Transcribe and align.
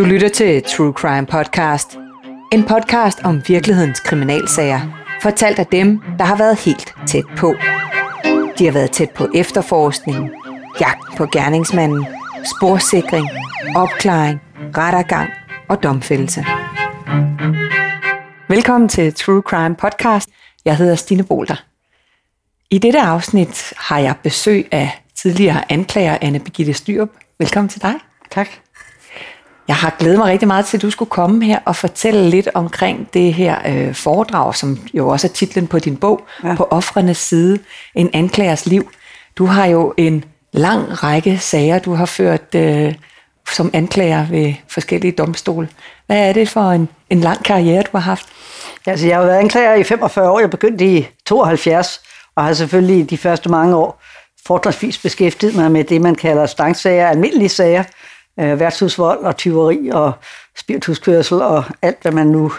Du 0.00 0.04
lytter 0.04 0.28
til 0.28 0.62
True 0.62 0.92
Crime 0.92 1.26
Podcast. 1.26 1.98
En 2.52 2.64
podcast 2.64 3.18
om 3.24 3.42
virkelighedens 3.48 4.00
kriminalsager. 4.00 4.80
Fortalt 5.22 5.58
af 5.58 5.66
dem, 5.66 6.00
der 6.18 6.24
har 6.24 6.36
været 6.36 6.60
helt 6.60 6.94
tæt 7.06 7.24
på. 7.36 7.54
De 8.58 8.64
har 8.64 8.72
været 8.72 8.90
tæt 8.90 9.10
på 9.10 9.28
efterforskningen, 9.34 10.30
jagt 10.80 11.16
på 11.16 11.26
gerningsmanden, 11.32 12.06
sporsikring, 12.56 13.28
opklaring, 13.76 14.40
rettergang 14.76 15.30
og 15.68 15.82
domfældelse. 15.82 16.44
Velkommen 18.48 18.88
til 18.88 19.14
True 19.14 19.42
Crime 19.42 19.76
Podcast. 19.76 20.30
Jeg 20.64 20.76
hedder 20.76 20.94
Stine 20.94 21.24
Bolter. 21.24 21.64
I 22.70 22.78
dette 22.78 23.00
afsnit 23.00 23.72
har 23.76 23.98
jeg 23.98 24.14
besøg 24.22 24.68
af 24.70 25.02
tidligere 25.14 25.72
anklager 25.72 26.18
Anne 26.20 26.40
Birgitte 26.40 26.74
Styrup. 26.74 27.10
Velkommen 27.38 27.68
til 27.68 27.82
dig. 27.82 27.94
Tak. 28.30 28.48
Jeg 29.70 29.78
har 29.78 29.96
glædet 29.98 30.18
mig 30.18 30.26
rigtig 30.26 30.48
meget 30.48 30.66
til, 30.66 30.76
at 30.76 30.82
du 30.82 30.90
skulle 30.90 31.10
komme 31.10 31.44
her 31.44 31.58
og 31.64 31.76
fortælle 31.76 32.30
lidt 32.30 32.48
omkring 32.54 33.08
det 33.14 33.34
her 33.34 33.56
øh, 33.68 33.94
foredrag, 33.94 34.54
som 34.54 34.78
jo 34.94 35.08
også 35.08 35.26
er 35.26 35.32
titlen 35.32 35.66
på 35.66 35.78
din 35.78 35.96
bog, 35.96 36.26
ja. 36.44 36.54
på 36.54 36.68
offrenes 36.70 37.18
side, 37.18 37.58
en 37.94 38.10
anklagers 38.12 38.66
liv. 38.66 38.90
Du 39.36 39.46
har 39.46 39.66
jo 39.66 39.94
en 39.96 40.24
lang 40.52 41.02
række 41.02 41.38
sager, 41.38 41.78
du 41.78 41.94
har 41.94 42.06
ført 42.06 42.54
øh, 42.54 42.94
som 43.52 43.70
anklager 43.72 44.26
ved 44.26 44.54
forskellige 44.68 45.12
domstole. 45.12 45.68
Hvad 46.06 46.28
er 46.28 46.32
det 46.32 46.48
for 46.48 46.70
en, 46.70 46.88
en 47.10 47.20
lang 47.20 47.44
karriere, 47.44 47.82
du 47.82 47.90
har 47.92 48.00
haft? 48.00 48.26
Altså, 48.86 49.06
jeg 49.06 49.16
har 49.16 49.24
været 49.24 49.38
anklager 49.38 49.74
i 49.74 49.84
45 49.84 50.30
år. 50.30 50.40
Jeg 50.40 50.50
begyndte 50.50 50.84
i 50.84 51.08
72, 51.26 52.00
og 52.36 52.44
har 52.44 52.52
selvfølgelig 52.52 53.10
de 53.10 53.18
første 53.18 53.48
mange 53.48 53.76
år 53.76 54.02
fortrinsvis 54.46 54.98
beskæftiget 54.98 55.54
mig 55.54 55.70
med 55.70 55.84
det, 55.84 56.00
man 56.00 56.14
kalder 56.14 56.46
stangsager, 56.46 57.08
almindelige 57.08 57.48
sager, 57.48 57.84
øh, 58.40 58.60
værtshusvold 58.60 59.18
og 59.18 59.36
tyveri 59.36 59.88
og 59.92 60.12
spirituskørsel 60.56 61.42
og 61.42 61.64
alt, 61.82 62.02
hvad 62.02 62.12
man 62.12 62.26
nu 62.26 62.52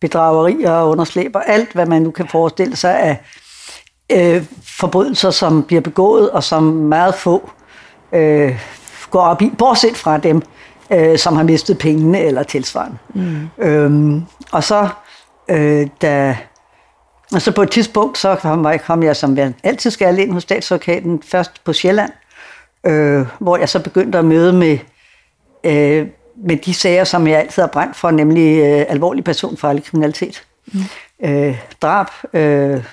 bedrageri 0.00 0.64
og 0.64 0.88
underslæber, 0.88 1.40
alt, 1.40 1.72
hvad 1.72 1.86
man 1.86 2.02
nu 2.02 2.10
kan 2.10 2.28
forestille 2.28 2.76
sig 2.76 3.00
af 3.00 3.20
øh, 4.12 4.44
forbrydelser, 4.62 5.30
som 5.30 5.62
bliver 5.62 5.80
begået, 5.80 6.30
og 6.30 6.44
som 6.44 6.62
meget 6.62 7.14
få 7.14 7.50
øh, 8.12 8.60
går 9.10 9.20
op 9.20 9.42
i, 9.42 9.52
bortset 9.58 9.96
fra 9.96 10.18
dem, 10.18 10.42
øh, 10.92 11.18
som 11.18 11.36
har 11.36 11.42
mistet 11.42 11.78
pengene 11.78 12.20
eller 12.20 12.42
tilsvarende. 12.42 12.98
Mm. 13.14 13.48
Øhm, 13.58 14.22
og 14.52 14.64
så, 14.64 14.88
øh, 15.48 15.86
da, 16.02 16.36
og 17.34 17.42
så 17.42 17.52
på 17.52 17.62
et 17.62 17.70
tidspunkt, 17.70 18.18
så 18.18 18.34
kom 18.34 18.64
jeg, 18.64 18.80
kom 18.80 19.02
jeg 19.02 19.16
som 19.16 19.36
jeg 19.36 19.52
altid 19.62 19.90
skal 19.90 20.18
ind 20.18 20.32
hos 20.32 20.42
statsadvokaten, 20.42 21.22
først 21.22 21.64
på 21.64 21.72
Sjælland, 21.72 22.12
øh, 22.86 23.26
hvor 23.38 23.56
jeg 23.56 23.68
så 23.68 23.78
begyndte 23.82 24.18
at 24.18 24.24
møde 24.24 24.52
med, 24.52 24.78
øh, 25.64 26.06
med 26.36 26.56
de 26.56 26.74
sager, 26.74 27.04
som 27.04 27.26
jeg 27.26 27.38
altid 27.38 27.62
har 27.62 27.66
brændt 27.66 27.96
for, 27.96 28.10
nemlig 28.10 28.58
øh, 28.58 28.86
alvorlig 28.88 29.24
personfarlig 29.24 29.84
kriminalitet. 29.84 30.44
Mm. 30.66 30.80
Øh, 31.24 31.58
drab 31.82 32.06
øh, 32.32 32.84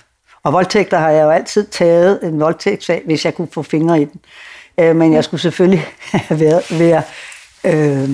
og 0.43 0.53
voldtægter 0.53 0.97
har 0.97 1.09
jeg 1.09 1.23
jo 1.23 1.29
altid 1.29 1.67
taget 1.67 2.19
en 2.23 2.39
voldtægtssag, 2.39 3.01
hvis 3.05 3.25
jeg 3.25 3.35
kunne 3.35 3.47
få 3.51 3.63
fingre 3.63 4.01
i 4.01 4.05
den. 4.05 4.19
Øh, 4.79 4.95
men 4.95 5.13
jeg 5.13 5.23
skulle 5.23 5.41
selvfølgelig 5.41 5.87
være, 6.29 6.61
være 6.79 7.03
øh, 7.63 8.09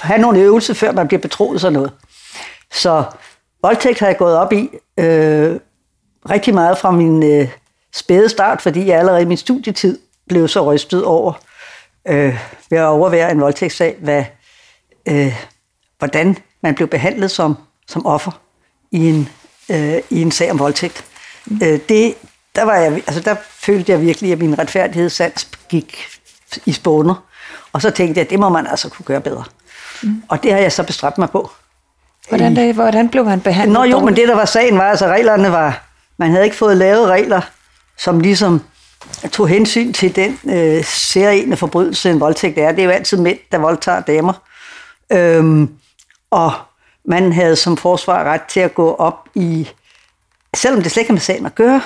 have 0.00 0.20
nogle 0.20 0.40
øvelser, 0.40 0.74
før 0.74 0.92
man 0.92 1.08
bliver 1.08 1.20
betroet 1.20 1.60
sådan 1.60 1.72
noget. 1.72 1.92
Så 2.72 3.04
voldtægt 3.62 3.98
har 3.98 4.06
jeg 4.06 4.16
gået 4.16 4.36
op 4.36 4.52
i 4.52 4.70
øh, 4.98 5.56
rigtig 6.30 6.54
meget 6.54 6.78
fra 6.78 6.90
min 6.90 7.22
øh, 7.22 7.48
spæde 7.94 8.28
start, 8.28 8.62
fordi 8.62 8.86
jeg 8.86 8.98
allerede 8.98 9.22
i 9.22 9.26
min 9.26 9.36
studietid 9.36 9.98
blev 10.28 10.48
så 10.48 10.72
rystet 10.72 11.04
over 11.04 11.32
øh, 12.08 12.38
ved 12.70 12.78
at 12.78 12.84
overvære 12.84 13.30
en 13.30 13.40
voldtægtssag, 13.40 13.96
hvad, 14.00 14.24
øh, 15.08 15.34
hvordan 15.98 16.38
man 16.62 16.74
blev 16.74 16.88
behandlet 16.88 17.30
som, 17.30 17.56
som 17.88 18.06
offer 18.06 18.40
i 18.90 19.08
en, 19.08 19.28
øh, 19.70 19.98
i 20.10 20.22
en 20.22 20.30
sag 20.30 20.50
om 20.50 20.58
voldtægt. 20.58 21.04
Mm. 21.46 21.60
Øh, 21.62 21.80
det, 21.88 22.14
der, 22.56 22.62
var 22.62 22.76
jeg, 22.76 22.92
altså 22.92 23.20
der 23.20 23.36
følte 23.50 23.92
jeg 23.92 24.00
virkelig, 24.00 24.32
at 24.32 24.38
min 24.38 24.58
retfærdighedssans 24.58 25.48
gik 25.68 26.06
i 26.66 26.72
spåner. 26.72 27.24
Og 27.72 27.82
så 27.82 27.90
tænkte 27.90 28.18
jeg, 28.18 28.24
at 28.24 28.30
det 28.30 28.38
må 28.38 28.48
man 28.48 28.66
altså 28.66 28.88
kunne 28.88 29.04
gøre 29.04 29.20
bedre. 29.20 29.44
Mm. 30.02 30.22
Og 30.28 30.42
det 30.42 30.52
har 30.52 30.58
jeg 30.58 30.72
så 30.72 30.82
bestræbt 30.82 31.18
mig 31.18 31.30
på. 31.30 31.50
Hvordan, 32.28 32.56
det, 32.56 32.74
hvordan 32.74 33.08
blev 33.08 33.24
man 33.24 33.40
behandlet? 33.40 33.74
Nå 33.74 33.84
jo, 33.84 33.92
dårligt? 33.92 34.04
men 34.04 34.16
det 34.16 34.28
der 34.28 34.34
var 34.34 34.44
sagen 34.44 34.78
var, 34.78 34.90
altså 34.90 35.06
reglerne 35.06 35.52
var, 35.52 35.82
man 36.16 36.30
havde 36.30 36.44
ikke 36.44 36.56
fået 36.56 36.76
lavet 36.76 37.08
regler, 37.08 37.40
som 37.98 38.20
ligesom 38.20 38.62
tog 39.32 39.48
hensyn 39.48 39.92
til 39.92 40.16
den 40.16 40.38
øh, 40.44 40.84
særlige 40.84 41.56
forbrydelse, 41.56 42.10
en 42.10 42.20
voldtægt 42.20 42.58
er. 42.58 42.72
Det 42.72 42.80
er 42.80 42.84
jo 42.84 42.90
altid 42.90 43.18
mænd, 43.18 43.38
der 43.52 43.58
voldtager 43.58 44.00
damer. 44.00 44.32
Øhm, 45.12 45.68
og 46.30 46.52
man 47.04 47.32
havde 47.32 47.56
som 47.56 47.76
forsvar 47.76 48.24
ret 48.24 48.42
til 48.42 48.60
at 48.60 48.74
gå 48.74 48.94
op 48.94 49.28
i, 49.34 49.68
selvom 50.56 50.82
det 50.82 50.92
slet 50.92 51.00
ikke 51.00 51.10
har 51.10 51.14
med 51.14 51.20
sagen 51.20 51.46
at 51.46 51.54
gøre, 51.54 51.82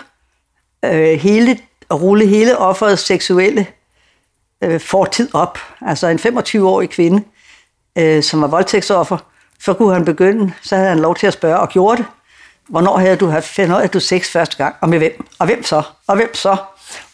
øh, 0.84 1.18
hele, 1.18 1.58
at 1.90 2.00
rulle 2.02 2.26
hele 2.26 2.58
offerets 2.58 3.02
seksuelle 3.02 3.66
øh, 4.64 4.80
fortid 4.80 5.34
op. 5.34 5.58
Altså 5.86 6.06
en 6.06 6.18
25-årig 6.18 6.90
kvinde, 6.90 7.24
øh, 7.98 8.22
som 8.22 8.40
var 8.40 8.46
voldtægtsoffer, 8.46 9.18
så 9.60 9.74
kunne 9.74 9.94
han 9.94 10.04
begynde, 10.04 10.52
så 10.62 10.76
havde 10.76 10.88
han 10.88 10.98
lov 10.98 11.16
til 11.16 11.26
at 11.26 11.32
spørge, 11.32 11.58
og 11.60 11.68
gjorde 11.68 11.96
det. 11.96 12.06
Hvornår 12.68 12.98
havde 12.98 13.16
du 13.16 13.26
haft 13.26 13.58
at 13.58 13.92
du 13.92 14.00
sex 14.00 14.30
første 14.30 14.56
gang, 14.56 14.74
og 14.80 14.88
med 14.88 14.98
hvem? 14.98 15.26
Og 15.38 15.46
hvem 15.46 15.64
så? 15.64 15.82
Og 16.06 16.16
hvem 16.16 16.34
så? 16.34 16.56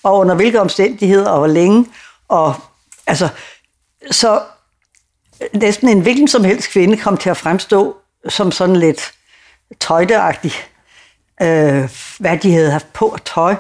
Og 0.03 0.19
under 0.19 0.35
hvilke 0.35 0.61
omstændigheder, 0.61 1.31
og 1.31 1.39
hvor 1.39 1.47
længe? 1.47 1.87
Og 2.29 2.55
altså, 3.07 3.29
så 4.11 4.41
næsten 5.53 5.89
en 5.89 6.01
hvilken 6.01 6.29
som 6.29 6.45
helst 6.45 6.71
kvinde 6.71 6.97
kom 6.97 7.17
til 7.17 7.31
at 7.31 7.37
fremstå 7.37 7.97
som 8.29 8.53
sådan 8.53 8.77
lidt 8.77 9.13
tøjteagtig, 9.81 10.53
øh, 11.43 11.91
hvad 12.19 12.39
de 12.39 12.53
havde 12.53 12.71
haft 12.71 12.93
på 12.93 13.19
tøj. 13.25 13.55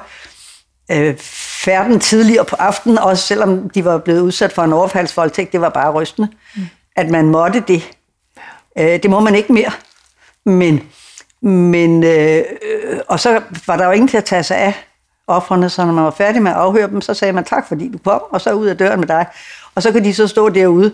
Øh, 0.93 1.16
færden 1.65 2.00
tidligere 2.00 2.44
på 2.44 2.56
aftenen, 2.56 2.99
også 2.99 3.26
selvom 3.26 3.71
de 3.71 3.84
var 3.84 3.99
blevet 3.99 4.21
udsat 4.21 4.53
for 4.53 4.62
en 4.62 4.72
overfaldsvoldtægt, 4.72 5.53
det 5.53 5.60
var 5.60 5.69
bare 5.69 5.93
rystende, 5.93 6.28
mm. 6.56 6.62
at 6.97 7.10
man 7.10 7.26
måtte 7.26 7.65
det. 7.69 7.97
Øh, 8.78 9.03
det 9.03 9.10
må 9.10 9.21
man 9.21 9.34
ikke 9.34 9.53
mere. 9.53 9.72
Men, 10.44 10.82
men 11.43 12.05
øh, 12.05 12.44
og 13.09 13.21
så 13.21 13.43
var 13.66 13.76
der 13.76 13.84
jo 13.84 13.91
ingen 13.91 14.09
til 14.09 14.16
at 14.16 14.25
tage 14.25 14.43
sig 14.43 14.56
af 14.56 14.75
offrene, 15.26 15.70
så 15.70 15.84
når 15.84 15.92
man 15.92 16.04
var 16.04 16.10
færdig 16.10 16.42
med 16.42 16.50
at 16.50 16.56
afhøre 16.56 16.88
dem, 16.88 17.00
så 17.00 17.14
sagde 17.14 17.32
man 17.32 17.44
tak, 17.44 17.69
fordi 17.69 17.92
du 17.92 17.98
kom, 17.98 18.22
og 18.31 18.41
så 18.41 18.53
ud 18.53 18.66
af 18.66 18.76
døren 18.76 19.00
med 19.00 19.09
dig. 19.09 19.26
Og 19.75 19.82
så 19.82 19.92
kunne 19.92 20.04
de 20.04 20.14
så 20.14 20.26
stå 20.26 20.48
derude 20.48 20.92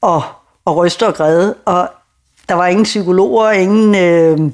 og, 0.00 0.22
og 0.64 0.76
ryste 0.76 1.06
og 1.06 1.14
græde, 1.14 1.54
og 1.64 1.90
der 2.48 2.54
var 2.54 2.66
ingen 2.66 2.84
psykologer, 2.84 3.50
ingen 3.50 3.94
øh, 3.94 4.52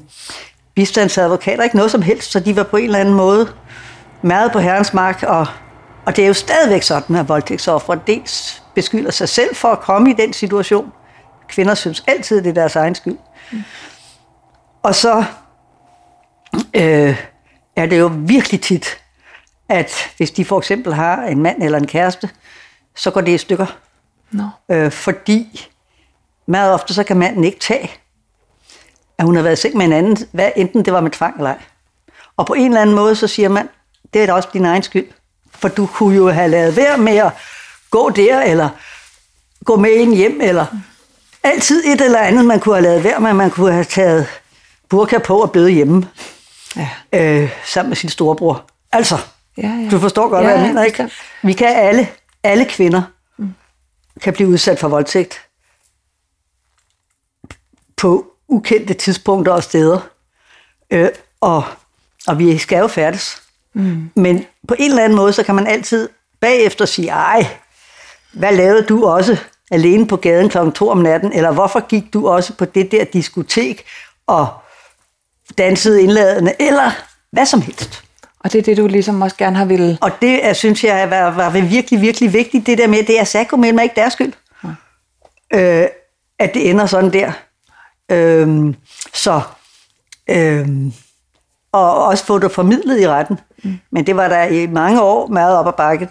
bistandsadvokater, 0.75 1.63
ikke 1.63 1.75
noget 1.75 1.91
som 1.91 2.01
helst, 2.01 2.31
så 2.31 2.39
de 2.39 2.55
var 2.55 2.63
på 2.63 2.77
en 2.77 2.85
eller 2.85 2.99
anden 2.99 3.13
måde 3.13 3.49
meget 4.21 4.51
på 4.51 4.59
herrens 4.59 4.93
mark, 4.93 5.23
og, 5.23 5.47
og 6.05 6.15
det 6.15 6.23
er 6.23 6.27
jo 6.27 6.33
stadigvæk 6.33 6.83
sådan, 6.83 7.15
at 7.15 7.29
voldtægtsoffre 7.29 7.99
dels 8.07 8.63
beskylder 8.75 9.11
sig 9.11 9.29
selv 9.29 9.55
for 9.55 9.67
at 9.67 9.79
komme 9.79 10.09
i 10.09 10.13
den 10.13 10.33
situation. 10.33 10.91
Kvinder 11.47 11.75
synes 11.75 12.03
altid, 12.07 12.41
det 12.41 12.49
er 12.49 12.53
deres 12.53 12.75
egen 12.75 12.95
skyld. 12.95 13.17
Mm. 13.51 13.63
Og 14.83 14.95
så 14.95 15.23
øh, 16.73 17.17
er 17.75 17.85
det 17.85 17.99
jo 17.99 18.11
virkelig 18.15 18.61
tit, 18.61 19.02
at 19.69 19.91
hvis 20.17 20.31
de 20.31 20.45
for 20.45 20.57
eksempel 20.57 20.93
har 20.93 21.23
en 21.23 21.41
mand 21.41 21.63
eller 21.63 21.77
en 21.77 21.87
kæreste, 21.87 22.29
så 22.95 23.11
går 23.11 23.21
det 23.21 23.31
i 23.31 23.37
stykker. 23.37 23.65
No. 24.31 24.43
Øh, 24.71 24.91
fordi 24.91 25.67
meget 26.45 26.73
ofte 26.73 26.93
så 26.93 27.03
kan 27.03 27.17
manden 27.17 27.43
ikke 27.43 27.59
tage, 27.59 27.91
at 29.17 29.25
hun 29.25 29.35
har 29.35 29.43
været 29.43 29.57
seng 29.57 29.77
med 29.77 29.85
en 29.85 29.93
anden, 29.93 30.17
hvad, 30.31 30.51
enten 30.55 30.85
det 30.85 30.93
var 30.93 31.01
med 31.01 31.11
tvang 31.11 31.37
eller 31.37 31.49
ej. 31.49 31.61
Og 32.37 32.45
på 32.45 32.53
en 32.53 32.65
eller 32.65 32.81
anden 32.81 32.95
måde, 32.95 33.15
så 33.15 33.27
siger 33.27 33.49
man, 33.49 33.69
det 34.13 34.21
er 34.21 34.25
da 34.25 34.33
også 34.33 34.49
din 34.53 34.65
egen 34.65 34.83
skyld. 34.83 35.07
For 35.51 35.67
du 35.67 35.85
kunne 35.85 36.15
jo 36.15 36.29
have 36.29 36.49
lavet 36.49 36.75
være 36.75 36.97
med 36.97 37.17
at 37.17 37.31
gå 37.91 38.09
der, 38.09 38.41
eller 38.41 38.69
gå 39.65 39.75
med 39.75 39.91
ind 39.91 40.15
hjem, 40.15 40.41
eller 40.41 40.65
altid 41.43 41.83
et 41.85 42.01
eller 42.01 42.19
andet, 42.19 42.45
man 42.45 42.59
kunne 42.59 42.75
have 42.75 42.83
lavet 42.83 43.03
være 43.03 43.19
med. 43.19 43.33
Man 43.33 43.51
kunne 43.51 43.71
have 43.71 43.83
taget 43.83 44.27
burka 44.89 45.17
på 45.17 45.41
og 45.41 45.51
blevet 45.51 45.73
hjemme. 45.73 46.07
Ja. 46.75 46.89
Øh, 47.13 47.49
sammen 47.65 47.89
med 47.89 47.97
sin 47.97 48.09
storebror. 48.09 48.65
Altså, 48.91 49.17
ja, 49.57 49.67
ja. 49.67 49.89
du 49.91 49.99
forstår 49.99 50.29
godt, 50.29 50.43
ja, 50.43 50.49
hvad 50.49 50.59
jeg 50.59 50.67
mener, 50.67 50.83
ikke? 50.83 51.09
Vi 51.43 51.53
kan 51.53 51.67
alle, 51.67 52.07
alle 52.43 52.65
kvinder 52.65 53.01
mm. 53.37 53.53
kan 54.21 54.33
blive 54.33 54.49
udsat 54.49 54.79
for 54.79 54.87
voldtægt 54.87 55.41
på 57.97 58.33
ukendte 58.47 58.93
tidspunkter 58.93 59.51
og 59.51 59.63
steder. 59.63 59.99
Øh, 60.91 61.09
og, 61.41 61.63
og 62.27 62.39
vi 62.39 62.57
skal 62.57 62.79
jo 62.79 62.87
færdes. 62.87 63.41
Mm. 63.73 64.11
Men 64.15 64.45
på 64.67 64.75
en 64.79 64.91
eller 64.91 65.03
anden 65.03 65.15
måde, 65.15 65.33
så 65.33 65.43
kan 65.43 65.55
man 65.55 65.67
altid 65.67 66.09
bagefter 66.39 66.85
sige, 66.85 67.09
ej, 67.09 67.47
hvad 68.33 68.55
lavede 68.55 68.83
du 68.83 69.05
også 69.05 69.37
alene 69.71 70.07
på 70.07 70.17
gaden 70.17 70.49
kl. 70.49 70.57
2 70.75 70.89
om 70.89 70.97
natten, 70.97 71.33
eller 71.33 71.51
hvorfor 71.51 71.87
gik 71.87 72.13
du 72.13 72.27
også 72.27 72.53
på 72.53 72.65
det 72.65 72.91
der 72.91 73.03
diskotek 73.03 73.85
og 74.27 74.47
dansede 75.57 76.03
indladende, 76.03 76.53
eller 76.59 76.91
hvad 77.31 77.45
som 77.45 77.61
helst. 77.61 78.02
Og 78.43 78.51
det 78.51 78.59
er 78.59 78.63
det, 78.63 78.77
du 78.77 78.87
ligesom 78.87 79.21
også 79.21 79.37
gerne 79.37 79.55
har 79.55 79.65
ville... 79.65 79.97
Og 80.01 80.11
det 80.21 80.45
er, 80.45 80.53
synes 80.53 80.83
jeg 80.83 81.09
var, 81.09 81.31
var 81.31 81.49
virkelig, 81.49 82.01
virkelig 82.01 82.33
vigtigt, 82.33 82.65
det 82.67 82.77
der 82.77 82.87
med, 82.87 83.03
det 83.03 83.19
er 83.19 83.23
Sako 83.23 83.57
med 83.57 83.73
mig 83.73 83.83
ikke 83.83 83.95
deres 83.95 84.13
skyld. 84.13 84.33
Ja. 85.53 85.81
Øh, 85.81 85.87
at 86.39 86.53
det 86.53 86.69
ender 86.69 86.85
sådan 86.85 87.13
der. 87.13 87.31
Øhm, 88.11 88.75
så, 89.13 89.41
øhm, 90.29 90.93
og 91.71 92.05
også 92.05 92.25
få 92.25 92.39
det 92.39 92.51
formidlet 92.51 92.99
i 92.99 93.07
retten. 93.07 93.39
Mm. 93.63 93.79
Men 93.91 94.07
det 94.07 94.15
var 94.15 94.27
der 94.27 94.43
i 94.43 94.67
mange 94.67 95.01
år 95.01 95.27
meget 95.27 95.57
op 95.57 95.67
ad 95.67 95.73
bakke. 95.73 96.09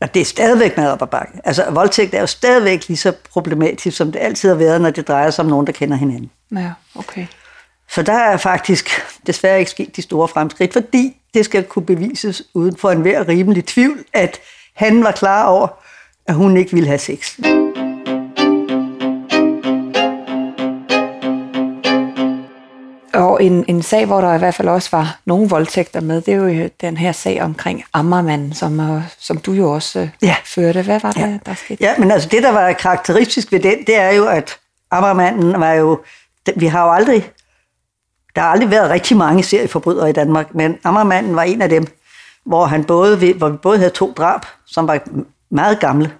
Og 0.00 0.14
det 0.14 0.20
er 0.20 0.24
stadigvæk 0.24 0.76
meget 0.76 0.92
op 0.92 1.02
ad 1.02 1.06
bakke. 1.06 1.40
Altså, 1.44 1.70
voldtægt 1.70 2.14
er 2.14 2.20
jo 2.20 2.26
stadigvæk 2.26 2.88
lige 2.88 2.96
så 2.96 3.12
problematisk, 3.32 3.96
som 3.96 4.12
det 4.12 4.18
altid 4.18 4.48
har 4.48 4.56
været, 4.56 4.80
når 4.80 4.90
det 4.90 5.08
drejer 5.08 5.30
sig 5.30 5.44
om 5.44 5.50
nogen, 5.50 5.66
der 5.66 5.72
kender 5.72 5.96
hinanden. 5.96 6.30
Ja, 6.52 6.72
okay. 6.94 7.26
Så 7.88 8.02
der 8.02 8.12
er 8.12 8.36
faktisk 8.36 8.88
desværre 9.26 9.58
ikke 9.58 9.70
sket 9.70 9.96
de 9.96 10.02
store 10.02 10.28
fremskridt, 10.28 10.72
fordi 10.72 11.16
det 11.34 11.44
skal 11.44 11.64
kunne 11.64 11.86
bevises 11.86 12.42
uden 12.54 12.76
for 12.76 12.90
enhver 12.90 13.28
rimelig 13.28 13.64
tvivl, 13.64 13.98
at 14.12 14.40
han 14.74 15.04
var 15.04 15.12
klar 15.12 15.46
over, 15.46 15.68
at 16.26 16.34
hun 16.34 16.56
ikke 16.56 16.72
ville 16.72 16.86
have 16.86 16.98
sex. 16.98 17.38
Og 23.14 23.42
en, 23.42 23.64
en 23.68 23.82
sag, 23.82 24.06
hvor 24.06 24.20
der 24.20 24.34
i 24.34 24.38
hvert 24.38 24.54
fald 24.54 24.68
også 24.68 24.88
var 24.92 25.18
nogle 25.24 25.48
voldtægter 25.48 26.00
med, 26.00 26.20
det 26.20 26.34
er 26.34 26.36
jo 26.36 26.46
øh, 26.46 26.68
den 26.80 26.96
her 26.96 27.12
sag 27.12 27.42
omkring 27.42 27.84
Ammermanden, 27.92 28.54
som, 28.54 28.80
øh, 28.80 29.02
som 29.18 29.38
du 29.38 29.52
jo 29.52 29.72
også 29.74 29.98
øh, 30.00 30.08
ja. 30.22 30.36
førte. 30.44 30.82
Hvad 30.82 31.00
var 31.00 31.12
det, 31.12 31.20
ja. 31.20 31.38
der 31.46 31.54
skete? 31.54 31.84
Ja, 31.84 31.94
men 31.98 32.10
altså 32.10 32.28
det, 32.28 32.42
der 32.42 32.50
var 32.52 32.72
karakteristisk 32.72 33.52
ved 33.52 33.60
den, 33.60 33.78
det 33.86 33.96
er 33.96 34.10
jo, 34.10 34.26
at 34.26 34.58
Ammermanden 34.90 35.60
var 35.60 35.72
jo... 35.72 36.00
Vi 36.56 36.66
har 36.66 36.84
jo 36.84 36.92
aldrig... 36.92 37.30
Der 38.36 38.42
har 38.42 38.48
aldrig 38.48 38.70
været 38.70 38.90
rigtig 38.90 39.16
mange 39.16 39.42
serieforbrydere 39.42 40.10
i 40.10 40.12
Danmark, 40.12 40.54
men 40.54 40.78
Ammermanden 40.84 41.36
var 41.36 41.42
en 41.42 41.62
af 41.62 41.68
dem, 41.68 41.86
hvor, 42.44 42.66
han 42.66 42.84
både, 42.84 43.34
hvor 43.34 43.48
vi 43.48 43.56
både 43.56 43.78
havde 43.78 43.90
to 43.90 44.12
drab, 44.16 44.40
som 44.66 44.88
var 44.88 45.00
meget 45.50 45.80
gamle. 45.80 46.12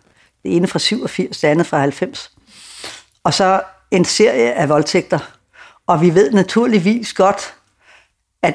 Det 0.42 0.56
ene 0.56 0.66
fra 0.66 0.78
87, 0.78 1.38
det 1.38 1.48
andet 1.48 1.66
fra 1.66 1.78
90. 1.78 2.32
Og 3.24 3.34
så 3.34 3.62
en 3.90 4.04
serie 4.04 4.52
af 4.52 4.68
voldtægter, 4.68 5.18
og 5.86 6.00
vi 6.00 6.14
ved 6.14 6.30
naturligvis 6.30 7.12
godt, 7.12 7.54
at 8.42 8.54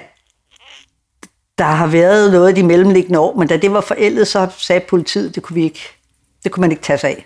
der 1.57 1.63
har 1.63 1.87
været 1.87 2.31
noget 2.31 2.51
i 2.51 2.61
de 2.61 2.67
mellemliggende 2.67 3.19
år, 3.19 3.37
men 3.37 3.47
da 3.47 3.57
det 3.57 3.71
var 3.71 3.81
forældet, 3.81 4.27
så 4.27 4.47
sagde 4.57 4.85
politiet, 4.89 5.35
det 5.35 5.43
kunne, 5.43 5.55
vi 5.55 5.63
ikke, 5.63 5.81
det 6.43 6.51
kunne 6.51 6.61
man 6.61 6.71
ikke 6.71 6.83
tage 6.83 6.97
sig 6.97 7.09
af. 7.09 7.25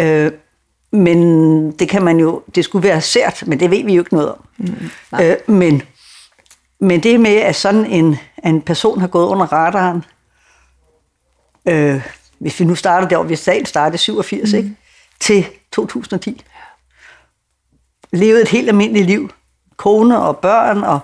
Øh, 0.00 0.32
men 0.90 1.70
det 1.70 1.88
kan 1.88 2.02
man 2.02 2.18
jo, 2.20 2.42
det 2.54 2.64
skulle 2.64 2.88
være 2.88 3.00
sært, 3.00 3.44
men 3.46 3.60
det 3.60 3.70
ved 3.70 3.84
vi 3.84 3.94
jo 3.94 4.00
ikke 4.00 4.14
noget 4.14 4.32
om. 4.32 4.44
Mm, 4.58 4.90
øh, 5.20 5.36
men, 5.46 5.82
men 6.80 7.02
det 7.02 7.20
med, 7.20 7.36
at 7.36 7.56
sådan 7.56 7.86
en, 7.86 8.16
en 8.44 8.62
person 8.62 9.00
har 9.00 9.08
gået 9.08 9.26
under 9.26 9.52
radaren, 9.52 10.04
øh, 11.68 12.02
hvis 12.38 12.60
vi 12.60 12.64
nu 12.64 12.74
starter 12.74 13.08
der, 13.08 13.22
hvis 13.22 13.38
sagen 13.38 13.66
startede 13.66 13.98
87, 13.98 14.52
mm. 14.52 14.58
ikke, 14.58 14.76
til 15.20 15.46
2010, 15.72 16.44
levede 18.12 18.42
et 18.42 18.48
helt 18.48 18.68
almindeligt 18.68 19.06
liv. 19.06 19.30
Kone 19.76 20.18
og 20.18 20.38
børn 20.38 20.84
og 20.84 21.00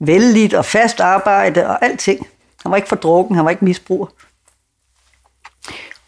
vældigt 0.00 0.54
og 0.54 0.64
fast 0.64 1.00
arbejde 1.00 1.66
og 1.66 1.84
alting. 1.84 2.26
Han 2.62 2.70
var 2.70 2.76
ikke 2.76 2.88
for 2.88 2.96
drukken, 2.96 3.36
han 3.36 3.44
var 3.44 3.50
ikke 3.50 3.64
misbruger. 3.64 4.06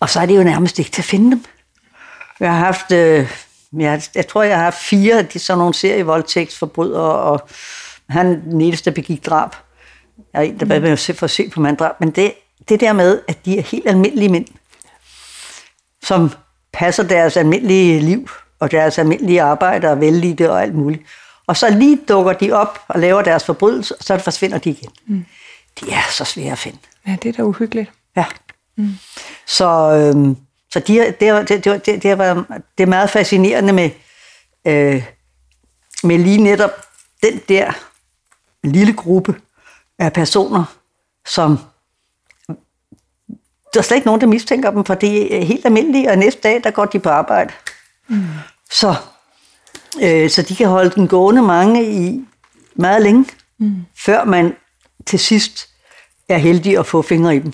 Og 0.01 0.11
så 0.11 0.21
er 0.21 0.27
det 0.27 0.37
jo 0.37 0.43
nærmest 0.43 0.79
ikke 0.79 0.91
til 0.91 1.03
at 1.03 1.07
finde 1.07 1.31
dem. 1.31 1.45
Jeg 2.41 2.51
har 2.51 2.59
haft, 2.59 2.93
øh, 2.93 3.31
jeg, 3.79 4.03
jeg 4.15 4.29
tror, 4.29 4.43
jeg 4.43 4.57
har 4.57 4.65
haft 4.65 4.79
fire 4.79 5.19
af 5.19 5.27
de 5.27 5.39
sådan 5.39 5.59
nogle 5.59 5.75
serievoldtægtsforbrydere, 5.75 7.13
og 7.13 7.49
han 8.09 8.43
den 8.51 8.61
eneste, 8.61 8.91
der 8.91 8.95
begik 8.95 9.27
drab. 9.27 9.51
Jeg 10.33 10.41
er 10.41 10.43
en, 10.43 10.61
der 10.61 10.97
se 10.97 11.15
for 11.15 11.25
at 11.25 11.31
se 11.31 11.49
på 11.49 11.61
manddrab. 11.61 12.01
Men 12.01 12.11
det, 12.11 12.33
det 12.69 12.81
der 12.81 12.93
med, 12.93 13.21
at 13.29 13.45
de 13.45 13.59
er 13.59 13.63
helt 13.63 13.89
almindelige 13.89 14.29
mænd, 14.29 14.47
som 16.03 16.31
passer 16.73 17.03
deres 17.03 17.37
almindelige 17.37 18.01
liv 18.01 18.29
og 18.61 18.71
deres 18.71 18.99
almindelige 18.99 19.43
arbejde 19.43 19.91
og 19.91 20.01
vældige 20.01 20.51
og 20.51 20.63
alt 20.63 20.75
muligt. 20.75 21.03
Og 21.47 21.57
så 21.57 21.71
lige 21.71 21.99
dukker 22.09 22.33
de 22.33 22.53
op 22.53 22.79
og 22.89 23.01
laver 23.01 23.23
deres 23.23 23.45
forbrydelse, 23.45 23.97
og 23.97 24.05
så 24.05 24.19
forsvinder 24.19 24.59
de 24.59 24.71
igen. 24.71 24.91
Mm. 25.07 25.25
De 25.81 25.93
er 25.93 26.11
så 26.11 26.25
svære 26.25 26.53
at 26.53 26.59
finde. 26.59 26.79
Ja, 27.07 27.17
det 27.23 27.29
er 27.29 27.33
da 27.33 27.43
uhyggeligt. 27.43 27.91
Ja. 28.17 28.25
Mm. 28.77 28.95
Så, 29.47 29.69
øhm, 29.93 30.37
så 30.73 30.81
de, 30.81 30.99
det, 30.99 31.21
det, 31.21 31.49
det, 31.49 31.65
det, 31.65 31.87
det, 31.87 32.03
det 32.79 32.83
er 32.83 32.87
meget 32.87 33.11
fascinerende 33.11 33.73
med, 33.73 33.91
øh, 34.67 35.05
med 36.03 36.19
lige 36.19 36.39
netop 36.39 36.71
den 37.23 37.41
der 37.49 37.73
lille 38.65 38.93
gruppe 38.93 39.35
af 39.99 40.13
personer, 40.13 40.65
som 41.27 41.59
der 43.75 43.79
er 43.79 43.83
slet 43.83 43.97
ikke 43.97 44.07
nogen, 44.07 44.21
der 44.21 44.27
mistænker 44.27 44.71
dem, 44.71 44.85
for 44.85 44.95
det 44.95 45.41
er 45.41 45.45
helt 45.45 45.67
almindeligt, 45.67 46.11
og 46.11 46.19
næste 46.19 46.41
dag, 46.41 46.65
der 46.65 46.71
går 46.71 46.85
de 46.85 46.99
på 46.99 47.09
arbejde. 47.09 47.53
Mm. 48.09 48.25
Så, 48.71 48.95
øh, 50.03 50.31
så 50.31 50.43
de 50.43 50.57
kan 50.57 50.69
holde 50.69 50.91
den 50.91 51.09
gående 51.09 51.43
mange 51.43 51.93
i 51.93 52.25
meget 52.75 53.03
længe, 53.03 53.27
mm. 53.59 53.85
før 53.99 54.25
man 54.25 54.57
til 55.07 55.19
sidst 55.19 55.69
er 56.29 56.37
heldig 56.37 56.79
at 56.79 56.87
få 56.87 57.03
fingre 57.03 57.37
i 57.37 57.39
dem. 57.39 57.53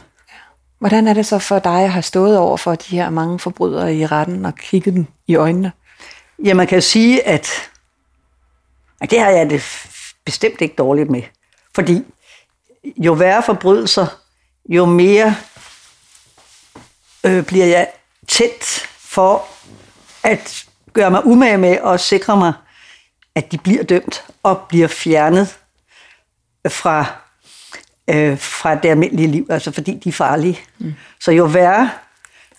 Hvordan 0.79 1.07
er 1.07 1.15
det 1.15 1.27
så 1.27 1.39
for 1.39 1.59
dig 1.59 1.85
at 1.85 1.93
have 1.93 2.03
stået 2.03 2.39
over 2.39 2.57
for 2.57 2.75
de 2.75 2.97
her 2.97 3.11
mange 3.11 3.39
forbrydere 3.39 3.95
i 3.95 4.07
retten 4.07 4.45
og 4.45 4.55
kigget 4.55 4.95
dem 4.95 5.07
i 5.27 5.35
øjnene? 5.35 5.73
Ja, 6.45 6.55
man 6.55 6.67
kan 6.67 6.83
sige, 6.83 7.27
at, 7.27 7.71
at 9.01 9.11
det 9.11 9.21
har 9.21 9.31
jeg 9.31 9.51
det 9.51 9.63
bestemt 10.25 10.61
ikke 10.61 10.75
dårligt 10.75 11.11
med. 11.11 11.23
Fordi 11.75 12.05
jo 12.97 13.13
værre 13.13 13.43
forbrydelser, 13.43 14.07
jo 14.69 14.85
mere 14.85 15.37
øh, 17.25 17.45
bliver 17.45 17.67
jeg 17.67 17.89
tæt 18.29 18.65
for 18.99 19.45
at 20.23 20.67
gøre 20.93 21.11
mig 21.11 21.27
umage 21.27 21.59
med 21.59 21.79
at 21.85 22.01
sikre 22.01 22.37
mig, 22.37 22.53
at 23.35 23.53
de 23.53 23.59
bliver 23.59 23.83
dømt 23.83 24.25
og 24.43 24.61
bliver 24.69 24.89
fjernet 24.89 25.59
fra, 26.69 27.07
øh, 28.09 28.39
fra 28.39 28.75
det 28.75 28.89
almindelige 28.89 29.29
liv, 29.29 29.47
altså 29.51 29.73
fordi 29.73 29.95
de 30.05 30.09
er 30.09 30.13
farlige. 30.13 30.61
Mm. 30.79 30.95
Så 31.21 31.33
jo 31.33 31.45
værre, 31.45 31.91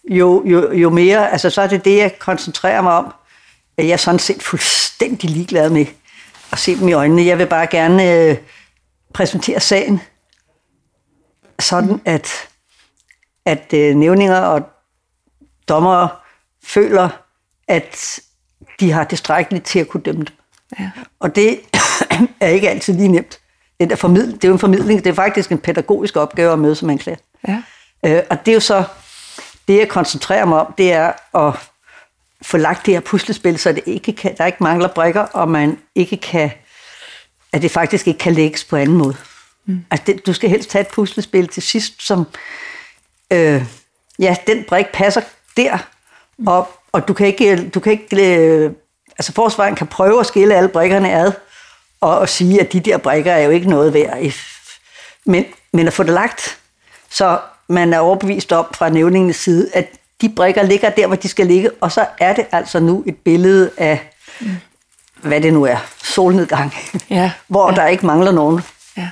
jo, 0.10 0.44
jo, 0.46 0.72
jo 0.72 0.90
mere, 0.90 1.32
altså 1.32 1.50
så 1.50 1.62
er 1.62 1.68
det 1.68 1.86
det, 1.86 1.98
jeg 1.98 2.20
koncentrerer 2.20 2.82
mig 2.82 2.94
om. 2.94 3.14
Jeg 3.78 3.90
er 3.90 3.98
sådan 3.98 4.20
set 4.20 4.44
fuldstændig 4.44 5.30
ligeglad 5.30 5.70
med 5.70 5.86
at 6.52 6.60
se 6.60 6.80
dem 6.80 6.88
i 6.88 6.94
øjnene. 6.94 7.26
Jeg 7.26 7.38
vil 7.38 7.48
bare 7.48 7.68
gerne 7.68 8.12
øh, 8.12 8.38
præsentere 9.14 9.60
sagen, 9.60 10.02
sådan 11.60 11.90
mm. 11.90 12.02
at, 12.06 12.30
at 13.46 13.74
øh, 13.74 13.96
nævninger 13.96 14.40
og 14.40 14.62
dommere 15.70 16.10
føler, 16.64 17.10
at 17.68 18.20
de 18.80 18.92
har 18.92 19.04
tilstrækkeligt 19.04 19.66
til 19.66 19.80
at 19.80 19.88
kunne 19.88 20.04
dømme 20.04 20.24
dem. 20.24 20.36
Ja. 20.80 20.92
Og 21.20 21.36
det 21.36 21.60
er 22.42 22.48
ikke 22.48 22.70
altid 22.70 22.94
lige 22.94 23.08
nemt. 23.08 23.39
Det 23.80 23.92
er, 23.92 23.96
formidl, 23.96 24.32
det 24.32 24.44
er 24.44 24.48
jo 24.48 24.54
en 24.54 24.60
formidling, 24.60 25.04
det 25.04 25.10
er 25.10 25.14
faktisk 25.14 25.52
en 25.52 25.58
pædagogisk 25.58 26.16
opgave 26.16 26.54
at 26.54 26.60
møde 26.60 26.76
som 26.76 26.90
anklager. 26.90 27.18
Ja. 27.48 27.62
Øh, 28.06 28.24
og 28.30 28.46
det 28.46 28.52
er 28.52 28.54
jo 28.54 28.60
så, 28.60 28.84
det 29.68 29.78
jeg 29.78 29.88
koncentrerer 29.88 30.46
mig 30.46 30.60
om, 30.60 30.74
det 30.78 30.92
er 30.94 31.38
at 31.48 31.54
få 32.42 32.58
lagt 32.58 32.86
det 32.86 32.94
her 32.94 33.02
puslespil, 33.02 33.60
så 33.60 33.72
det 33.72 33.84
ikke 33.86 34.14
kan, 34.14 34.36
der 34.38 34.46
ikke 34.46 34.64
mangler 34.64 34.88
brikker, 34.88 35.22
og 35.22 35.50
man 35.50 35.78
ikke 35.96 36.18
kan, 36.18 36.52
at 37.54 37.62
det 37.62 37.72
faktisk 37.72 38.08
ikke 38.08 38.20
kan 38.20 38.34
lægges 38.34 38.64
på 38.64 38.76
anden 38.76 38.98
måde. 38.98 39.16
Mm. 39.66 39.86
Altså 39.92 40.04
det, 40.08 40.26
du 40.26 40.34
skal 40.34 40.50
helst 40.50 40.70
tage 40.70 40.82
et 40.82 40.88
puslespil 40.88 41.48
til 41.48 41.64
sidst, 41.64 42.04
som, 42.04 42.28
øh, 43.32 43.64
ja, 44.20 44.36
den 44.48 44.64
brik 44.64 44.88
passer 44.94 45.22
der, 45.58 45.78
og 46.48 46.70
og 46.92 47.08
du 47.08 47.14
kan 47.14 47.28
ikke, 47.28 47.70
du 47.70 47.80
kan 47.80 47.92
ikke 47.92 48.38
øh, 48.38 48.72
altså 49.20 49.34
forsvaren 49.34 49.76
kan 49.76 49.88
prøve 49.88 50.20
at 50.20 50.26
skille 50.26 50.56
alle 50.56 50.70
brikkerne 50.70 51.12
ad, 51.12 51.32
og, 52.02 52.18
og 52.20 52.30
sige, 52.30 52.62
at 52.62 52.74
de 52.74 52.80
der 52.80 52.98
brikker 52.98 53.32
er 53.32 53.44
jo 53.44 53.52
ikke 53.52 53.70
noget 53.70 53.94
værd. 53.94 54.34
Men, 55.26 55.46
men 55.74 55.88
at 55.88 55.94
få 55.94 56.04
det 56.04 56.14
lagt, 56.14 56.58
så 57.10 57.40
man 57.68 57.94
er 57.94 58.00
overbevist 58.00 58.52
om 58.52 58.66
fra 58.74 58.90
nævningens 58.90 59.36
side, 59.36 59.70
at 59.74 59.88
de 60.22 60.30
brikker 60.30 60.64
ligger 60.64 60.90
der, 60.90 61.08
hvor 61.08 61.16
de 61.16 61.28
skal 61.28 61.48
ligge, 61.48 61.72
og 61.82 61.92
så 61.92 62.06
er 62.20 62.36
det 62.36 62.46
altså 62.52 62.80
nu 62.80 63.04
et 63.08 63.18
billede 63.18 63.72
af, 63.78 64.10
mm. 64.40 64.56
hvad 65.22 65.42
det 65.42 65.54
nu 65.54 65.64
er, 65.64 65.78
solnedgang, 66.04 66.74
ja, 67.10 67.32
hvor 67.48 67.70
ja. 67.70 67.76
der 67.76 67.88
ikke 67.88 68.06
mangler 68.06 68.32
nogen. 68.32 68.62
Ja. 68.98 69.10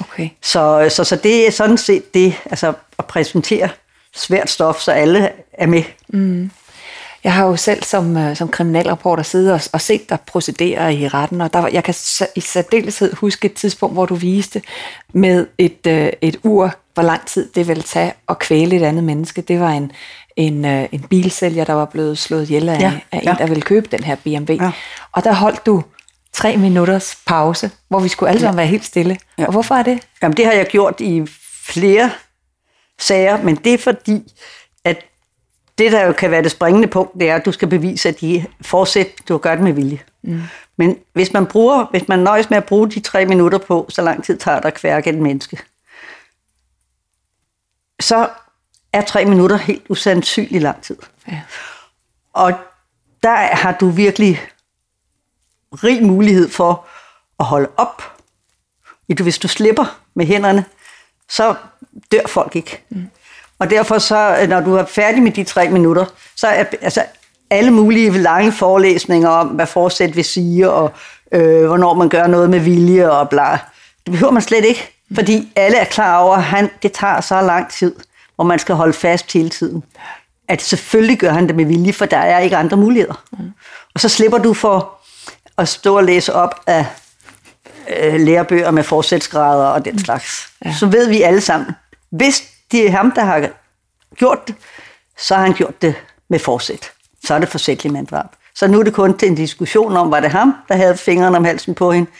Okay. 0.00 0.28
Så, 0.42 0.88
så, 0.90 1.04
så 1.04 1.16
det 1.16 1.46
er 1.46 1.50
sådan 1.50 1.78
set 1.78 2.14
det, 2.14 2.34
altså 2.44 2.72
at 2.98 3.06
præsentere 3.06 3.68
svært 4.14 4.50
stof, 4.50 4.80
så 4.80 4.92
alle 4.92 5.32
er 5.52 5.66
med. 5.66 5.82
Mm. 6.08 6.50
Jeg 7.24 7.32
har 7.32 7.46
jo 7.46 7.56
selv 7.56 7.82
som, 7.82 8.16
øh, 8.16 8.36
som 8.36 8.48
kriminalreporter 8.48 9.22
siddet 9.22 9.52
og, 9.52 9.60
og 9.72 9.80
set 9.80 10.10
dig 10.10 10.18
procedere 10.20 10.94
i 10.94 11.08
retten, 11.08 11.40
og 11.40 11.52
der, 11.52 11.68
jeg 11.68 11.84
kan 11.84 11.94
i 12.36 12.40
særdeleshed 12.40 13.14
huske 13.14 13.46
et 13.46 13.54
tidspunkt, 13.54 13.94
hvor 13.94 14.06
du 14.06 14.14
viste 14.14 14.62
med 15.12 15.46
et, 15.58 15.86
øh, 15.86 16.10
et 16.22 16.36
ur, 16.44 16.74
hvor 16.94 17.02
lang 17.02 17.26
tid 17.26 17.48
det 17.54 17.68
ville 17.68 17.82
tage 17.82 18.12
at 18.28 18.38
kvæle 18.38 18.76
et 18.76 18.82
andet 18.82 19.04
menneske. 19.04 19.40
Det 19.40 19.60
var 19.60 19.70
en, 19.70 19.92
en, 20.36 20.64
øh, 20.64 20.88
en 20.92 21.00
bilsælger, 21.00 21.64
der 21.64 21.72
var 21.72 21.84
blevet 21.84 22.18
slået 22.18 22.42
ihjel 22.42 22.68
af, 22.68 22.80
ja, 22.80 22.92
af 23.12 23.18
en, 23.18 23.24
ja. 23.24 23.34
der 23.38 23.46
ville 23.46 23.62
købe 23.62 23.88
den 23.90 24.04
her 24.04 24.16
BMW. 24.16 24.52
Ja. 24.52 24.72
Og 25.12 25.24
der 25.24 25.32
holdt 25.32 25.66
du 25.66 25.82
tre 26.32 26.56
minutters 26.56 27.18
pause, 27.26 27.70
hvor 27.88 28.00
vi 28.00 28.08
skulle 28.08 28.30
alle 28.30 28.40
sammen 28.40 28.58
ja. 28.58 28.62
være 28.62 28.70
helt 28.70 28.84
stille. 28.84 29.18
Ja. 29.38 29.46
Og 29.46 29.52
hvorfor 29.52 29.74
er 29.74 29.82
det? 29.82 29.98
Jamen 30.22 30.36
det 30.36 30.44
har 30.44 30.52
jeg 30.52 30.66
gjort 30.66 31.00
i 31.00 31.26
flere 31.64 32.10
sager, 32.98 33.42
men 33.42 33.56
det 33.56 33.74
er 33.74 33.78
fordi, 33.78 34.32
det, 35.78 35.92
der 35.92 36.06
jo 36.06 36.12
kan 36.12 36.30
være 36.30 36.42
det 36.42 36.50
springende 36.50 36.88
punkt, 36.88 37.20
det 37.20 37.30
er, 37.30 37.36
at 37.36 37.44
du 37.44 37.52
skal 37.52 37.68
bevise, 37.68 38.08
at 38.08 38.20
de 38.20 38.46
fortsætter, 38.60 39.12
du 39.28 39.34
har 39.34 39.38
gjort 39.38 39.58
det 39.58 39.64
med 39.64 39.72
vilje. 39.72 40.00
Mm. 40.22 40.42
Men 40.76 40.98
hvis 41.12 41.32
man, 41.32 41.46
bruger, 41.46 41.84
hvis 41.84 42.08
man 42.08 42.18
nøjes 42.18 42.50
med 42.50 42.58
at 42.58 42.64
bruge 42.64 42.90
de 42.90 43.00
tre 43.00 43.26
minutter 43.26 43.58
på, 43.58 43.86
så 43.88 44.02
lang 44.02 44.24
tid 44.24 44.38
tager 44.38 44.60
der 44.60 44.66
at 44.66 44.74
kværke 44.74 45.10
et 45.10 45.18
menneske, 45.18 45.58
så 48.00 48.28
er 48.92 49.02
tre 49.02 49.24
minutter 49.24 49.56
helt 49.56 49.82
usandsynlig 49.88 50.60
lang 50.60 50.82
tid. 50.82 50.96
Ja. 51.28 51.40
Og 52.32 52.52
der 53.22 53.36
har 53.36 53.72
du 53.72 53.88
virkelig 53.88 54.40
rig 55.72 56.02
mulighed 56.02 56.50
for 56.50 56.86
at 57.40 57.46
holde 57.46 57.68
op. 57.76 58.02
Hvis 59.06 59.38
du 59.38 59.48
slipper 59.48 60.00
med 60.14 60.26
hænderne, 60.26 60.64
så 61.28 61.54
dør 62.12 62.26
folk 62.26 62.56
ikke. 62.56 62.82
Mm. 62.88 63.10
Og 63.58 63.70
derfor 63.70 63.98
så, 63.98 64.46
når 64.48 64.60
du 64.60 64.74
er 64.74 64.84
færdig 64.84 65.22
med 65.22 65.32
de 65.32 65.44
tre 65.44 65.68
minutter, 65.68 66.04
så 66.36 66.46
er 66.46 66.64
altså, 66.82 67.02
alle 67.50 67.70
mulige 67.70 68.10
lange 68.10 68.52
forelæsninger 68.52 69.28
om, 69.28 69.46
hvad 69.46 69.66
forsæt 69.66 70.16
vil 70.16 70.24
sige, 70.24 70.70
og 70.70 70.92
øh, 71.32 71.66
hvornår 71.66 71.94
man 71.94 72.08
gør 72.08 72.26
noget 72.26 72.50
med 72.50 72.60
vilje 72.60 73.10
og 73.10 73.28
bla. 73.28 73.58
Det 74.04 74.12
behøver 74.12 74.32
man 74.32 74.42
slet 74.42 74.64
ikke, 74.64 74.92
fordi 75.14 75.52
alle 75.56 75.76
er 75.76 75.84
klar 75.84 76.18
over, 76.18 76.36
at 76.36 76.42
han, 76.42 76.70
det 76.82 76.92
tager 76.92 77.20
så 77.20 77.40
lang 77.40 77.70
tid, 77.70 77.94
hvor 78.34 78.44
man 78.44 78.58
skal 78.58 78.74
holde 78.74 78.92
fast 78.92 79.32
hele 79.32 79.48
tiden. 79.48 79.84
At 80.48 80.62
selvfølgelig 80.62 81.18
gør 81.18 81.30
han 81.30 81.46
det 81.46 81.56
med 81.56 81.64
vilje, 81.64 81.92
for 81.92 82.06
der 82.06 82.18
er 82.18 82.38
ikke 82.38 82.56
andre 82.56 82.76
muligheder. 82.76 83.24
Mm. 83.32 83.50
Og 83.94 84.00
så 84.00 84.08
slipper 84.08 84.38
du 84.38 84.54
for 84.54 84.98
at 85.58 85.68
stå 85.68 85.96
og 85.96 86.04
læse 86.04 86.34
op 86.34 86.60
af 86.66 86.86
øh, 88.00 88.20
lærebøger 88.20 88.70
med 88.70 88.82
forsætsgrader 88.82 89.66
og 89.66 89.84
den 89.84 89.98
slags. 89.98 90.48
Ja. 90.64 90.74
Så 90.74 90.86
ved 90.86 91.08
vi 91.08 91.22
alle 91.22 91.40
sammen, 91.40 91.70
hvis 92.10 92.42
det 92.72 92.86
er 92.86 92.90
ham, 92.90 93.12
der 93.12 93.24
har 93.24 93.48
gjort 94.16 94.48
det, 94.48 94.54
så 95.18 95.34
har 95.34 95.42
han 95.42 95.54
gjort 95.54 95.82
det 95.82 95.94
med 96.28 96.38
forsæt. 96.38 96.90
Så 97.24 97.34
er 97.34 97.38
det 97.38 97.48
forsætlig 97.48 97.92
manddrab. 97.92 98.26
Så 98.54 98.66
nu 98.66 98.80
er 98.80 98.82
det 98.82 98.92
kun 98.92 99.18
til 99.18 99.28
en 99.28 99.34
diskussion 99.34 99.96
om, 99.96 100.10
var 100.10 100.20
det 100.20 100.30
ham, 100.30 100.54
der 100.68 100.76
havde 100.76 100.96
fingrene 100.96 101.36
om 101.36 101.44
halsen 101.44 101.74
på 101.74 101.92
hende, 101.92 102.10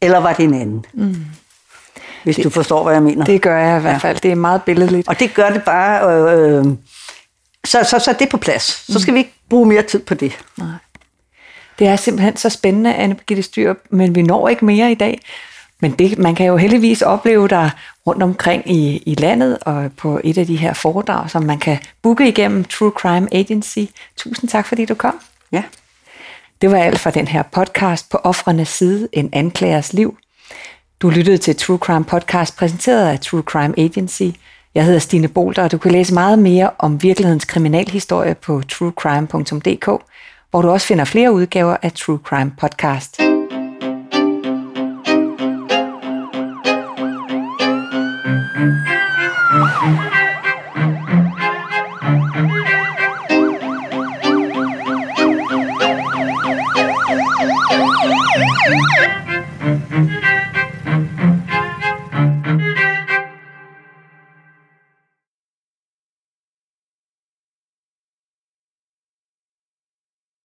eller 0.00 0.18
var 0.18 0.32
det 0.32 0.44
en 0.44 0.54
anden? 0.54 0.86
Mm. 0.94 1.16
Hvis 2.22 2.36
det, 2.36 2.44
du 2.44 2.50
forstår, 2.50 2.82
hvad 2.82 2.92
jeg 2.92 3.02
mener. 3.02 3.24
Det 3.24 3.42
gør 3.42 3.58
jeg 3.58 3.78
i 3.78 3.80
hvert 3.80 4.00
fald. 4.00 4.16
Ja. 4.16 4.20
Det 4.22 4.30
er 4.30 4.34
meget 4.34 4.62
billedligt. 4.62 5.08
Og 5.08 5.20
det 5.20 5.34
gør 5.34 5.50
det 5.50 5.62
bare... 5.62 6.12
Øh, 6.12 6.58
øh, 6.58 6.64
så, 7.64 7.84
så, 7.84 7.98
så 7.98 8.10
er 8.10 8.14
det 8.14 8.28
på 8.28 8.36
plads. 8.36 8.62
Så 8.92 9.00
skal 9.00 9.12
mm. 9.12 9.14
vi 9.14 9.18
ikke 9.18 9.34
bruge 9.48 9.66
mere 9.66 9.82
tid 9.82 9.98
på 9.98 10.14
det. 10.14 10.38
Nej. 10.58 10.68
Det 11.78 11.86
er 11.86 11.96
simpelthen 11.96 12.36
så 12.36 12.48
spændende, 12.48 12.94
Anne 12.94 13.14
Birgitte 13.14 13.42
Styr, 13.42 13.74
men 13.90 14.14
vi 14.14 14.22
når 14.22 14.48
ikke 14.48 14.64
mere 14.64 14.92
i 14.92 14.94
dag. 14.94 15.20
Men 15.80 15.92
det, 15.92 16.18
man 16.18 16.34
kan 16.34 16.46
jo 16.46 16.56
heldigvis 16.56 17.02
opleve 17.02 17.48
dig 17.48 17.70
rundt 18.06 18.22
omkring 18.22 18.70
i, 18.70 18.96
i 19.06 19.14
landet 19.14 19.58
og 19.60 19.90
på 19.96 20.20
et 20.24 20.38
af 20.38 20.46
de 20.46 20.56
her 20.56 20.72
foredrag, 20.72 21.30
som 21.30 21.42
man 21.42 21.58
kan 21.58 21.78
booke 22.02 22.28
igennem 22.28 22.64
True 22.64 22.90
Crime 22.90 23.34
Agency. 23.34 23.78
Tusind 24.16 24.50
tak, 24.50 24.66
fordi 24.66 24.84
du 24.84 24.94
kom. 24.94 25.20
Ja. 25.52 25.62
Det 26.62 26.70
var 26.70 26.78
alt 26.78 26.98
for 26.98 27.10
den 27.10 27.28
her 27.28 27.42
podcast 27.42 28.10
på 28.10 28.16
Offrenes 28.16 28.68
Side, 28.68 29.08
en 29.12 29.30
anklagers 29.32 29.92
liv. 29.92 30.16
Du 31.00 31.10
lyttede 31.10 31.38
til 31.38 31.56
True 31.56 31.78
Crime 31.78 32.04
Podcast, 32.04 32.56
præsenteret 32.56 33.08
af 33.08 33.20
True 33.20 33.42
Crime 33.42 33.78
Agency. 33.78 34.38
Jeg 34.74 34.84
hedder 34.84 34.98
Stine 34.98 35.28
Bolter, 35.28 35.62
og 35.62 35.72
du 35.72 35.78
kan 35.78 35.92
læse 35.92 36.14
meget 36.14 36.38
mere 36.38 36.70
om 36.78 37.02
virkelighedens 37.02 37.44
kriminalhistorie 37.44 38.34
på 38.34 38.62
truecrime.dk, 38.68 39.86
hvor 40.50 40.62
du 40.62 40.70
også 40.70 40.86
finder 40.86 41.04
flere 41.04 41.32
udgaver 41.32 41.76
af 41.82 41.92
True 41.92 42.18
Crime 42.24 42.52
Podcast. 42.60 43.33